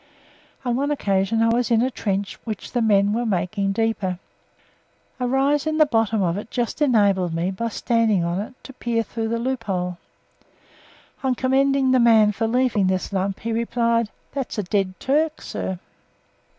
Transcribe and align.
On 0.65 0.75
one 0.75 0.89
occasion 0.89 1.43
I 1.43 1.49
was 1.49 1.69
in 1.69 1.83
a 1.83 1.91
trench 1.91 2.39
which 2.43 2.71
the 2.71 2.81
men 2.81 3.13
were 3.13 3.23
making 3.23 3.71
deeper. 3.73 4.17
A 5.19 5.27
rise 5.27 5.67
in 5.67 5.77
the 5.77 5.85
bottom 5.85 6.23
of 6.23 6.39
it 6.39 6.49
just 6.49 6.81
enabled 6.81 7.35
me, 7.35 7.51
by 7.51 7.67
standing 7.69 8.23
on 8.23 8.39
it, 8.39 8.55
to 8.63 8.73
peer 8.73 9.03
through 9.03 9.27
the 9.27 9.37
loophole. 9.37 9.99
On 11.21 11.35
commending 11.35 11.91
the 11.91 11.99
man 11.99 12.31
for 12.31 12.47
leaving 12.47 12.87
this 12.87 13.13
lump, 13.13 13.41
he 13.41 13.51
replied, 13.53 14.09
"That's 14.31 14.57
a 14.57 14.63
dead 14.63 14.99
Turk, 14.99 15.39
sir!" 15.39 15.77